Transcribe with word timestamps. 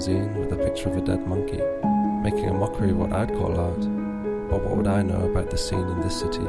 magazine 0.00 0.34
with 0.34 0.50
a 0.50 0.56
picture 0.56 0.88
of 0.88 0.96
a 0.96 1.00
dead 1.02 1.26
monkey, 1.26 1.60
making 2.22 2.48
a 2.48 2.54
mockery 2.54 2.90
of 2.90 2.96
what 2.96 3.12
I'd 3.12 3.28
call 3.34 3.60
art. 3.60 3.80
But 4.48 4.64
what 4.64 4.76
would 4.78 4.86
I 4.86 5.02
know 5.02 5.30
about 5.30 5.50
the 5.50 5.58
scene 5.58 5.86
in 5.86 6.00
this 6.00 6.20
city 6.20 6.46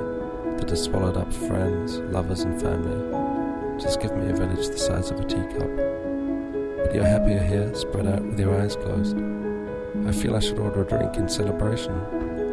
that 0.57 0.69
has 0.69 0.83
swallowed 0.83 1.17
up 1.17 1.33
friends, 1.33 1.97
lovers, 2.15 2.43
and 2.43 2.61
family? 2.61 3.77
Just 3.77 3.99
give 3.99 4.15
me 4.15 4.29
a 4.29 4.33
village 4.33 4.67
the 4.69 4.77
size 4.77 5.11
of 5.11 5.19
a 5.19 5.25
teacup. 5.25 5.67
But 6.77 6.95
you're 6.95 7.03
happier 7.03 7.43
here, 7.43 7.75
spread 7.75 8.07
out 8.07 8.23
with 8.23 8.39
your 8.39 8.57
eyes 8.57 8.77
closed. 8.77 9.17
I 10.07 10.13
feel 10.13 10.37
I 10.37 10.39
should 10.39 10.59
order 10.59 10.83
a 10.83 10.87
drink 10.87 11.17
in 11.17 11.27
celebration 11.27 11.93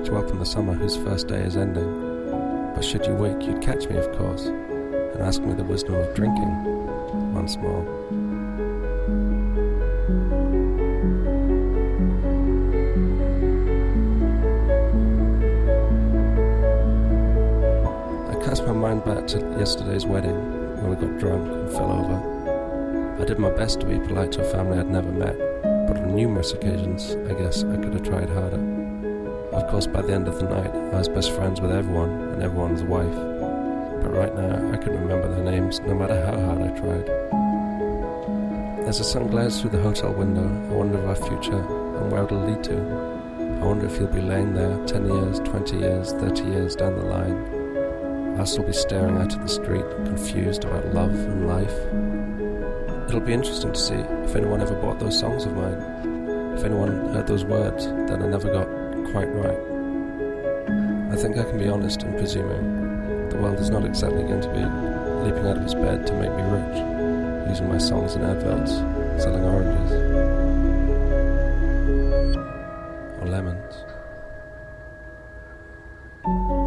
to 0.02 0.12
welcome 0.12 0.40
the 0.40 0.46
summer 0.46 0.74
whose 0.74 0.96
first 0.96 1.28
day 1.28 1.42
is 1.42 1.56
ending. 1.56 2.72
But 2.74 2.84
should 2.84 3.06
you 3.06 3.14
wake, 3.14 3.46
you'd 3.46 3.62
catch 3.62 3.88
me, 3.88 3.98
of 3.98 4.10
course, 4.18 4.46
and 4.46 5.22
ask 5.22 5.42
me 5.42 5.54
the 5.54 5.62
wisdom 5.62 5.94
of 5.94 6.12
drinking 6.16 7.32
once 7.32 7.56
more. 7.56 8.17
Back 19.00 19.26
to 19.28 19.38
yesterday's 19.58 20.06
wedding 20.06 20.36
when 20.82 20.90
we 20.90 20.96
got 20.96 21.18
drunk 21.18 21.48
and 21.48 21.70
fell 21.72 21.92
over. 21.92 23.18
I 23.20 23.24
did 23.24 23.38
my 23.38 23.50
best 23.50 23.80
to 23.80 23.86
be 23.86 23.98
polite 23.98 24.32
to 24.32 24.42
a 24.42 24.52
family 24.52 24.78
I'd 24.78 24.88
never 24.88 25.10
met, 25.10 25.36
but 25.88 25.96
on 25.96 26.14
numerous 26.14 26.52
occasions, 26.52 27.16
I 27.30 27.34
guess 27.34 27.64
I 27.64 27.76
could 27.76 27.94
have 27.94 28.04
tried 28.04 28.28
harder. 28.28 28.60
Of 29.52 29.68
course, 29.68 29.86
by 29.86 30.02
the 30.02 30.12
end 30.12 30.28
of 30.28 30.38
the 30.38 30.48
night, 30.48 30.74
I 30.74 30.98
was 30.98 31.08
best 31.08 31.32
friends 31.32 31.60
with 31.60 31.72
everyone 31.72 32.10
and 32.10 32.42
everyone's 32.42 32.82
wife. 32.82 33.14
But 34.02 34.14
right 34.14 34.34
now, 34.34 34.72
I 34.72 34.76
couldn't 34.76 35.00
remember 35.00 35.28
their 35.34 35.44
names, 35.44 35.80
no 35.80 35.94
matter 35.94 36.24
how 36.24 36.38
hard 36.40 36.62
I 36.62 36.70
tried. 36.78 37.08
As 38.86 38.98
the 38.98 39.04
sun 39.04 39.26
glares 39.26 39.60
through 39.60 39.70
the 39.70 39.82
hotel 39.82 40.12
window, 40.12 40.44
I 40.44 40.72
wonder 40.72 40.98
of 40.98 41.08
our 41.08 41.16
future 41.16 41.58
and 41.58 42.12
where 42.12 42.24
it'll 42.24 42.38
lead 42.38 42.62
to. 42.64 42.76
I 43.60 43.64
wonder 43.64 43.86
if 43.86 43.98
you'll 43.98 44.08
be 44.08 44.20
laying 44.20 44.54
there 44.54 44.78
10 44.86 45.06
years, 45.06 45.40
20 45.40 45.76
years, 45.78 46.12
30 46.12 46.44
years 46.44 46.76
down 46.76 46.94
the 46.94 47.04
line. 47.04 47.57
I'll 48.38 48.46
still 48.46 48.62
be 48.62 48.72
staring 48.72 49.16
out 49.16 49.34
at 49.34 49.40
the 49.40 49.48
street, 49.48 49.84
confused 50.06 50.64
about 50.64 50.94
love 50.94 51.10
and 51.10 51.48
life. 51.48 53.08
It'll 53.08 53.20
be 53.20 53.32
interesting 53.32 53.72
to 53.72 53.78
see 53.78 53.94
if 53.94 54.36
anyone 54.36 54.60
ever 54.60 54.74
bought 54.74 55.00
those 55.00 55.18
songs 55.18 55.44
of 55.44 55.56
mine, 55.56 56.54
if 56.56 56.64
anyone 56.64 56.88
heard 57.12 57.26
those 57.26 57.44
words 57.44 57.86
that 57.86 58.22
I 58.22 58.26
never 58.26 58.52
got 58.52 58.68
quite 59.10 59.28
right. 59.34 59.58
I 61.12 61.16
think 61.16 61.36
I 61.36 61.42
can 61.42 61.58
be 61.58 61.68
honest 61.68 62.02
in 62.02 62.12
presuming 62.12 63.28
the 63.28 63.36
world 63.38 63.58
is 63.58 63.70
not 63.70 63.84
exactly 63.84 64.22
going 64.22 64.40
to 64.40 64.48
be 64.48 64.64
leaping 65.24 65.46
out 65.46 65.56
of 65.56 65.64
its 65.64 65.74
bed 65.74 66.06
to 66.06 66.12
make 66.14 66.30
me 66.30 66.42
rich, 66.42 66.78
using 67.48 67.68
my 67.68 67.78
songs 67.78 68.14
in 68.14 68.22
adverts, 68.22 68.72
selling 69.22 69.44
oranges 69.44 69.92
or 73.20 73.26
lemons. 73.26 73.74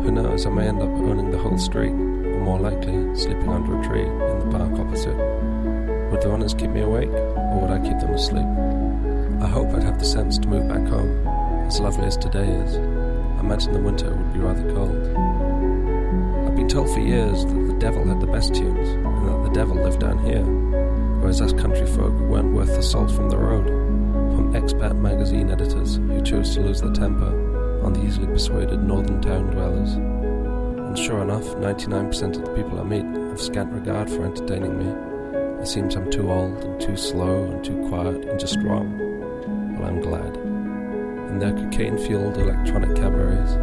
Who 0.03 0.11
knows, 0.11 0.45
I 0.45 0.49
may 0.49 0.67
end 0.67 0.81
up 0.81 0.90
street, 1.61 1.91
or 1.91 2.39
more 2.39 2.59
likely, 2.59 3.15
sleeping 3.15 3.49
under 3.49 3.79
a 3.79 3.83
tree 3.87 4.05
in 4.05 4.39
the 4.39 4.57
park 4.57 4.73
opposite. 4.79 5.15
Would 6.11 6.21
the 6.21 6.29
runners 6.29 6.53
keep 6.53 6.71
me 6.71 6.81
awake, 6.81 7.09
or 7.09 7.59
would 7.61 7.71
I 7.71 7.79
keep 7.79 7.99
them 7.99 8.13
asleep? 8.13 8.45
I 9.41 9.47
hope 9.47 9.73
I'd 9.73 9.83
have 9.83 9.99
the 9.99 10.05
sense 10.05 10.37
to 10.39 10.47
move 10.47 10.67
back 10.67 10.85
home, 10.87 11.25
as 11.67 11.79
lovely 11.79 12.05
as 12.05 12.17
today 12.17 12.47
is. 12.47 12.77
I 12.77 13.39
imagine 13.39 13.73
the 13.73 13.79
winter 13.79 14.13
would 14.13 14.33
be 14.33 14.39
rather 14.39 14.73
cold. 14.73 14.97
I've 16.47 16.55
been 16.55 16.67
told 16.67 16.93
for 16.93 16.99
years 16.99 17.45
that 17.45 17.67
the 17.67 17.77
devil 17.79 18.05
had 18.05 18.19
the 18.19 18.27
best 18.27 18.53
tunes, 18.53 18.89
and 18.89 19.27
that 19.29 19.43
the 19.43 19.53
devil 19.53 19.75
lived 19.75 19.99
down 20.01 20.19
here, 20.25 20.43
whereas 21.21 21.41
us 21.41 21.53
country 21.53 21.87
folk 21.87 22.13
weren't 22.13 22.53
worth 22.53 22.75
the 22.75 22.83
salt 22.83 23.11
from 23.11 23.29
the 23.29 23.37
road. 23.37 23.67
From 24.35 24.53
expat 24.53 24.95
magazine 24.99 25.49
editors 25.49 25.95
who 25.95 26.21
chose 26.21 26.53
to 26.55 26.61
lose 26.61 26.81
their 26.81 26.91
temper 26.91 27.81
on 27.83 27.93
the 27.93 28.03
easily 28.03 28.27
persuaded 28.27 28.81
northern 28.83 29.21
town 29.21 29.49
dwellers. 29.51 30.10
And 30.91 30.99
sure 30.99 31.21
enough, 31.21 31.45
99% 31.55 32.35
of 32.35 32.43
the 32.43 32.51
people 32.53 32.77
I 32.77 32.83
meet 32.83 33.05
have 33.05 33.39
scant 33.39 33.71
regard 33.71 34.09
for 34.09 34.25
entertaining 34.25 34.77
me. 34.77 34.91
It 35.61 35.65
seems 35.65 35.95
I'm 35.95 36.11
too 36.11 36.29
old 36.29 36.61
and 36.65 36.81
too 36.81 36.97
slow 36.97 37.45
and 37.45 37.63
too 37.63 37.87
quiet 37.87 38.25
and 38.25 38.37
just 38.37 38.59
wrong. 38.59 38.97
Well, 39.79 39.87
I'm 39.87 40.01
glad. 40.01 40.35
In 41.31 41.39
their 41.39 41.53
cocaine 41.53 41.97
fueled 41.97 42.37
electronic 42.37 42.93
cabarets, 42.97 43.53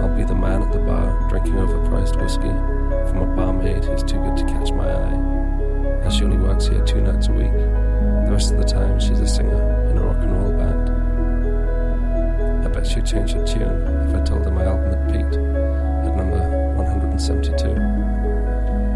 I'll 0.00 0.16
be 0.16 0.24
the 0.24 0.34
man 0.34 0.62
at 0.62 0.72
the 0.72 0.78
bar 0.78 1.28
drinking 1.28 1.52
overpriced 1.52 2.18
whiskey 2.18 2.48
from 3.10 3.28
a 3.28 3.36
barmaid 3.36 3.84
who's 3.84 4.02
too 4.02 4.16
good 4.16 4.38
to 4.38 4.44
catch 4.46 4.72
my 4.72 4.90
eye. 4.90 5.18
As 6.06 6.14
she 6.16 6.24
only 6.24 6.38
works 6.38 6.66
here 6.68 6.82
two 6.86 7.02
nights 7.02 7.28
a 7.28 7.32
week, 7.32 7.52
the 7.52 8.30
rest 8.30 8.52
of 8.52 8.58
the 8.58 8.64
time 8.64 8.98
she's 8.98 9.20
a 9.20 9.28
singer 9.28 9.90
in 9.90 9.98
a 9.98 10.02
rock 10.02 10.16
and 10.16 10.32
roll 10.32 10.52
band. 10.52 10.88
I 12.64 12.68
bet 12.70 12.86
she'd 12.86 13.04
change 13.04 13.32
her 13.32 13.46
tune 13.46 14.08
if 14.08 14.14
I 14.14 14.24
told 14.24 14.46
her 14.46 14.50
my 14.50 14.64
album 14.64 14.94
had 14.94 15.12
peaked 15.12 15.49
172. 17.20 17.74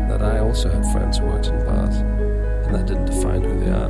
That 0.09 0.23
I 0.23 0.39
also 0.39 0.71
had 0.71 0.83
friends 0.93 1.19
who 1.19 1.27
worked 1.27 1.49
in 1.49 1.63
bars, 1.67 1.97
and 1.97 2.75
that 2.75 2.87
didn't 2.87 3.05
define 3.05 3.43
who 3.43 3.61
they 3.61 3.71
are, 3.71 3.89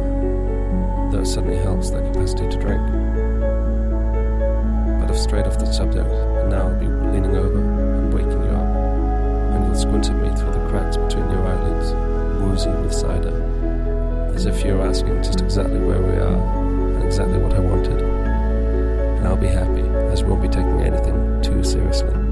though 1.13 1.21
it 1.21 1.27
certainly 1.27 1.59
helps 1.59 1.91
their 1.91 2.03
capacity 2.13 2.49
to 2.49 2.59
drink. 2.59 2.83
But 4.99 5.11
I've 5.11 5.19
strayed 5.19 5.47
off 5.47 5.59
the 5.59 5.71
subject, 5.71 6.09
and 6.09 6.51
now 6.51 6.67
I'll 6.67 6.81
be 6.81 6.87
leaning 6.87 7.37
over 7.37 7.61
and 7.61 8.13
waking 8.13 8.43
you 8.43 8.51
up, 8.51 8.67
and 9.55 9.67
you'll 9.67 9.77
squint 9.77 10.11
at 10.11 10.17
me 10.17 10.29
through 10.35 10.53
the 10.53 10.67
cracks 10.69 10.97
between 10.97 11.31
your 11.31 11.47
eyelids, 11.47 11.95
woozy 12.43 12.71
with 12.71 12.93
cider, 12.93 13.35
as 14.35 14.47
if 14.47 14.65
you're 14.65 14.83
asking 14.85 15.23
just 15.23 15.43
exactly 15.43 15.79
where 15.79 16.03
we 16.03 16.17
are 16.19 16.97
and 16.97 17.05
exactly 17.05 17.39
what 17.39 17.55
I 17.55 17.61
wanted. 17.61 18.03
And 18.03 19.29
I'll 19.29 19.37
be 19.37 19.47
happy, 19.47 19.87
as 20.11 20.25
we 20.25 20.31
won't 20.31 20.43
be 20.43 20.49
taking 20.49 20.81
anything 20.81 21.41
too 21.41 21.63
seriously. 21.63 22.24